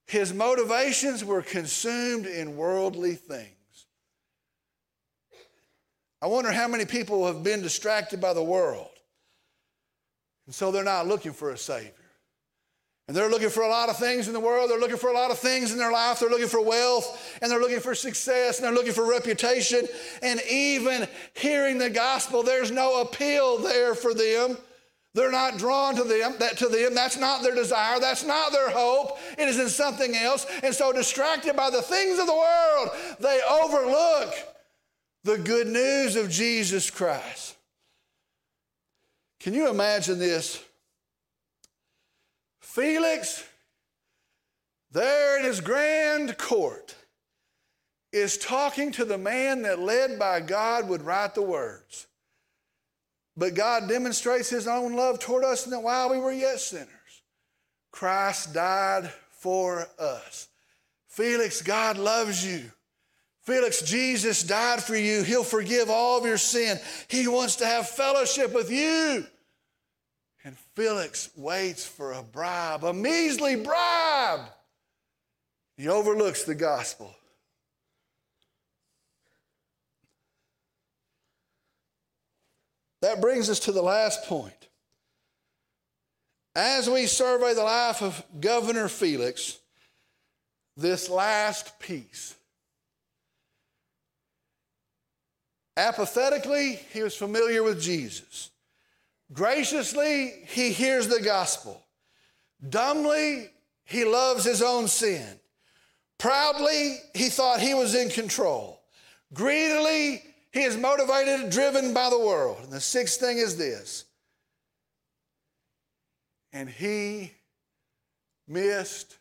[0.07, 3.49] his motivations were consumed in worldly things.
[6.22, 8.89] I wonder how many people have been distracted by the world.
[10.45, 11.91] And so they're not looking for a Savior.
[13.07, 14.70] And they're looking for a lot of things in the world.
[14.70, 16.20] They're looking for a lot of things in their life.
[16.20, 19.88] They're looking for wealth and they're looking for success and they're looking for reputation.
[20.24, 24.57] And even hearing the gospel, there's no appeal there for them.
[25.16, 26.93] They're not drawn to them, that to them.
[26.93, 28.01] That's not their desire.
[28.01, 29.18] That's not their hope.
[29.38, 30.45] It is in something else.
[30.61, 32.89] And so distracted by the things of the world,
[33.22, 34.34] they overlook
[35.24, 37.55] the good news of Jesus Christ.
[39.39, 40.61] Can you imagine this?
[42.59, 43.47] Felix,
[44.91, 46.93] there in his grand court,
[48.11, 52.07] is talking to the man that, led by God, would write the words.
[53.38, 56.89] But God demonstrates his own love toward us in that while we were yet sinners,
[57.91, 60.47] Christ died for us.
[61.07, 62.71] Felix, God loves you.
[63.41, 65.21] Felix, Jesus died for you.
[65.21, 66.79] He'll forgive all of your sin.
[67.07, 69.25] He wants to have fellowship with you.
[70.43, 74.49] And Felix waits for a bribe, a measly bribe.
[75.77, 77.15] He overlooks the gospel.
[83.06, 84.68] That brings us to the last point.
[86.56, 89.60] As we survey the life of Governor Felix,
[90.76, 92.34] this last piece.
[95.78, 98.49] Apathetically, he was familiar with Jesus.
[99.32, 101.84] Graciously, he hears the gospel.
[102.68, 103.51] Dumbly,
[103.84, 105.39] he loves his own sin.
[106.18, 108.82] Proudly, he thought he was in control.
[109.32, 110.24] Greedily,
[110.56, 112.60] he is motivated, driven by the world.
[112.64, 114.06] And the sixth thing is this.
[116.53, 117.34] And he
[118.47, 119.18] missed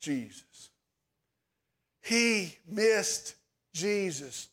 [0.00, 0.70] Jesus.
[2.02, 3.34] He missed
[3.74, 4.46] Jesus.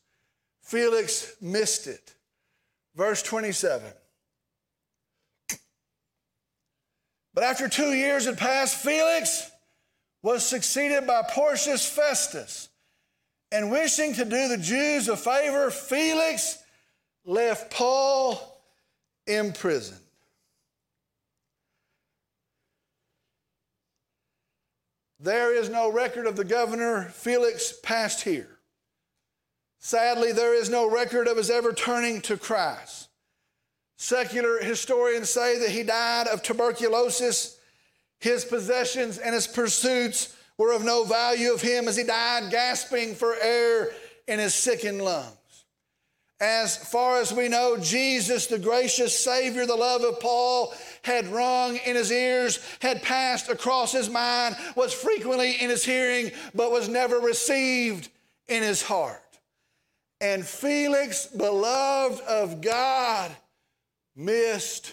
[0.60, 2.14] Felix missed it.
[2.96, 3.92] Verse 27.
[7.32, 9.48] But after two years had passed, Felix
[10.20, 12.69] was succeeded by Porcius Festus.
[13.52, 16.58] And wishing to do the Jews a favor, Felix
[17.24, 18.62] left Paul
[19.26, 19.98] in prison.
[25.18, 28.58] There is no record of the governor Felix passed here.
[29.78, 33.08] Sadly, there is no record of his ever turning to Christ.
[33.96, 37.58] Secular historians say that he died of tuberculosis.
[38.18, 43.14] His possessions and his pursuits were of no value of him as he died gasping
[43.14, 43.88] for air
[44.28, 45.64] in his sickened lungs.
[46.38, 51.78] As far as we know, Jesus, the gracious Savior, the love of Paul, had rung
[51.86, 56.90] in his ears, had passed across his mind, was frequently in his hearing, but was
[56.90, 58.10] never received
[58.46, 59.38] in his heart.
[60.20, 63.30] And Felix, beloved of God,
[64.14, 64.92] missed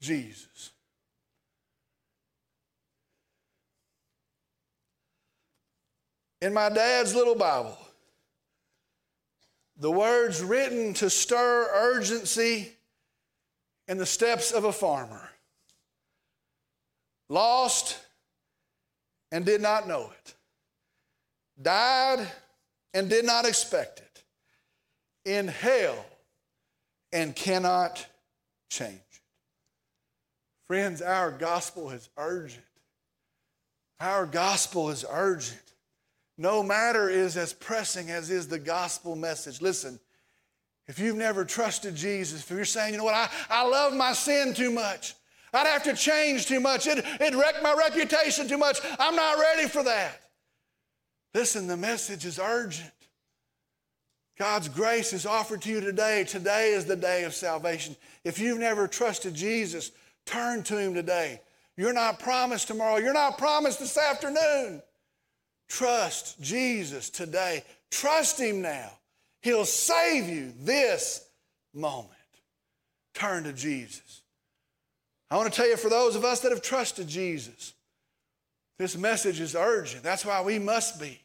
[0.00, 0.69] Jesus.
[6.40, 7.78] In my dad's little Bible,
[9.76, 12.72] the words written to stir urgency
[13.88, 15.28] in the steps of a farmer.
[17.28, 17.98] Lost
[19.32, 20.34] and did not know it.
[21.60, 22.26] Died
[22.94, 24.24] and did not expect it.
[25.24, 26.04] In hell
[27.12, 28.06] and cannot
[28.70, 29.20] change it.
[30.66, 32.64] Friends, our gospel is urgent.
[33.98, 35.69] Our gospel is urgent.
[36.40, 39.60] No matter is as pressing as is the gospel message.
[39.60, 40.00] Listen,
[40.88, 44.14] if you've never trusted Jesus, if you're saying, you know what, I, I love my
[44.14, 45.12] sin too much,
[45.52, 49.38] I'd have to change too much, it, it'd wreck my reputation too much, I'm not
[49.38, 50.18] ready for that.
[51.34, 52.90] Listen, the message is urgent.
[54.38, 56.24] God's grace is offered to you today.
[56.24, 57.94] Today is the day of salvation.
[58.24, 59.90] If you've never trusted Jesus,
[60.24, 61.42] turn to Him today.
[61.76, 62.96] You're not promised tomorrow.
[62.96, 64.80] You're not promised this afternoon.
[65.70, 67.64] Trust Jesus today.
[67.90, 68.90] Trust Him now.
[69.40, 71.24] He'll save you this
[71.72, 72.10] moment.
[73.14, 74.22] Turn to Jesus.
[75.30, 77.72] I want to tell you for those of us that have trusted Jesus,
[78.78, 80.02] this message is urgent.
[80.02, 81.20] That's why we must be.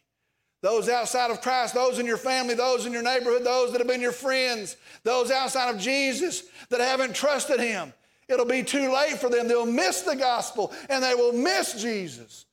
[0.61, 3.87] Those outside of Christ, those in your family, those in your neighborhood, those that have
[3.87, 7.93] been your friends, those outside of Jesus that haven't trusted Him,
[8.27, 9.47] it'll be too late for them.
[9.47, 12.45] They'll miss the gospel and they will miss Jesus.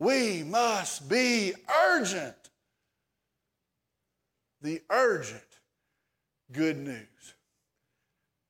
[0.00, 1.52] We must be
[1.86, 2.34] urgent.
[4.62, 5.42] The urgent
[6.50, 7.34] good news.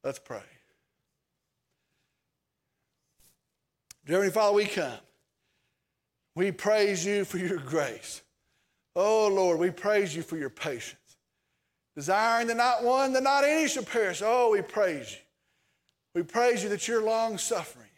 [0.02, 0.40] Let's pray.
[4.06, 4.98] Dear Heavenly Father, we come.
[6.34, 8.22] We praise you for your grace.
[8.96, 10.96] Oh Lord, we praise you for your patience.
[11.94, 14.22] desiring that not one, that not any should perish.
[14.24, 15.18] Oh, we praise you.
[16.14, 17.89] We praise you that you're long suffering.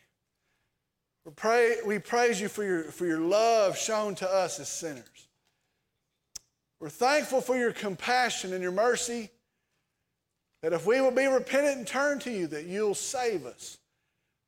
[1.24, 5.28] We, pray, we praise you for your, for your love shown to us as sinners.
[6.80, 9.30] We're thankful for your compassion and your mercy,
[10.62, 13.78] that if we will be repentant and turn to you, that you'll save us.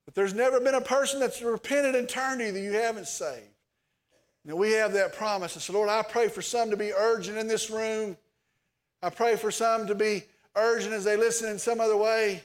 [0.05, 3.07] But there's never been a person that's repented and turned to you that you haven't
[3.07, 3.47] saved.
[4.45, 5.55] Now we have that promise.
[5.55, 8.17] And so, Lord, I pray for some to be urgent in this room.
[9.03, 10.25] I pray for some to be
[10.57, 12.43] urgent as they listen in some other way.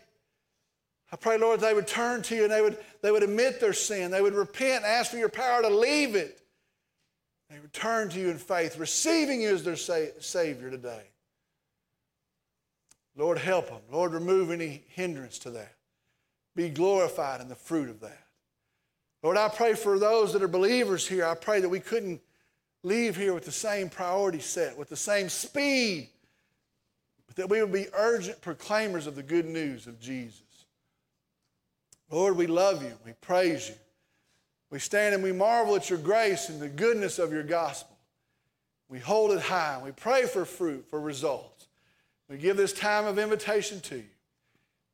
[1.11, 3.73] I pray, Lord, they would turn to you and they would, they would admit their
[3.73, 4.11] sin.
[4.11, 6.41] They would repent and ask for your power to leave it.
[7.49, 11.01] They would turn to you in faith, receiving you as their sa- Savior today.
[13.15, 13.81] Lord, help them.
[13.91, 15.73] Lord, remove any hindrance to that.
[16.55, 18.23] Be glorified in the fruit of that.
[19.23, 21.25] Lord, I pray for those that are believers here.
[21.25, 22.21] I pray that we couldn't
[22.83, 26.09] leave here with the same priority set, with the same speed,
[27.27, 30.43] but that we would be urgent proclaimers of the good news of Jesus.
[32.11, 32.93] Lord, we love you.
[33.05, 33.75] We praise you.
[34.69, 37.97] We stand and we marvel at your grace and the goodness of your gospel.
[38.87, 39.79] We hold it high.
[39.83, 41.67] We pray for fruit, for results.
[42.27, 44.03] We give this time of invitation to you.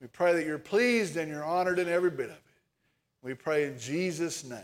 [0.01, 2.41] We pray that you're pleased and you're honored in every bit of it.
[3.21, 4.59] We pray in Jesus' name.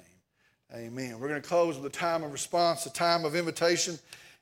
[0.73, 1.19] Amen.
[1.19, 3.97] We're going to close with a time of response, a time of invitation.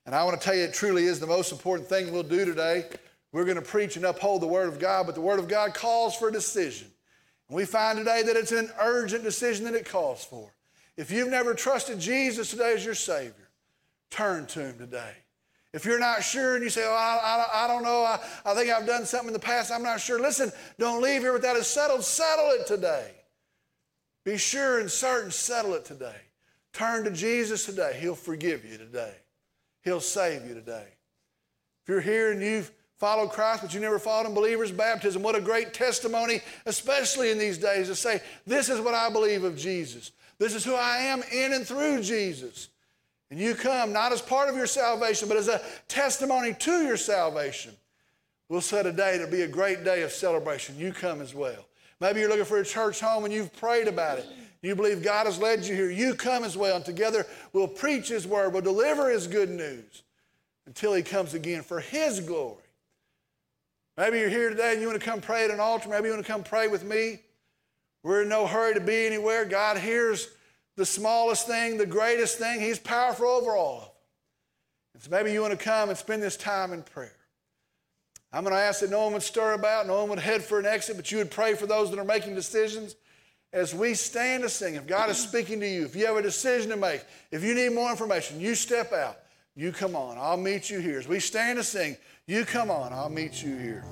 [0.05, 2.45] And I want to tell you, it truly is the most important thing we'll do
[2.45, 2.85] today.
[3.31, 5.73] We're going to preach and uphold the Word of God, but the Word of God
[5.73, 6.87] calls for a decision.
[7.49, 10.51] We find today that it's an urgent decision that it calls for.
[10.95, 13.49] If you've never trusted Jesus today as your Savior,
[14.11, 15.13] turn to Him today.
[15.73, 18.55] If you're not sure and you say, oh, I, I, I don't know, I, I
[18.55, 21.55] think I've done something in the past, I'm not sure, listen, don't leave here without
[21.55, 22.03] it settled.
[22.03, 23.11] Settle it today.
[24.25, 26.15] Be sure and certain, settle it today.
[26.73, 27.97] Turn to Jesus today.
[27.99, 29.13] He'll forgive you today.
[29.83, 30.85] He'll save you today.
[31.83, 35.35] If you're here and you've followed Christ, but you never followed in believers' baptism, what
[35.35, 39.57] a great testimony, especially in these days, to say, This is what I believe of
[39.57, 40.11] Jesus.
[40.37, 42.69] This is who I am in and through Jesus.
[43.31, 46.97] And you come not as part of your salvation, but as a testimony to your
[46.97, 47.73] salvation.
[48.49, 50.77] We'll set a day to be a great day of celebration.
[50.77, 51.65] You come as well.
[52.01, 54.25] Maybe you're looking for a church home and you've prayed about it.
[54.61, 55.91] You believe God has led you here.
[55.91, 56.77] You come as well.
[56.77, 60.03] And together we'll preach His word, we'll deliver His good news
[60.65, 62.63] until He comes again for His glory.
[63.99, 65.89] Maybe you're here today and you want to come pray at an altar.
[65.89, 67.19] Maybe you want to come pray with me.
[68.01, 69.43] We're in no hurry to be anywhere.
[69.43, 70.29] God hears
[70.77, 72.61] the smallest thing, the greatest thing.
[72.61, 73.81] He's powerful over all of
[74.93, 75.01] them.
[75.01, 77.11] So maybe you want to come and spend this time in prayer.
[78.31, 80.61] I'm going to ask that no one would stir about, no one would head for
[80.61, 82.95] an exit, but you would pray for those that are making decisions.
[83.51, 86.21] As we stand to sing, if God is speaking to you, if you have a
[86.21, 89.17] decision to make, if you need more information, you step out.
[89.57, 90.17] You come on.
[90.17, 90.99] I'll meet you here.
[90.99, 91.97] As we stand to sing,
[92.29, 92.93] you come on.
[92.93, 93.83] I'll meet you here.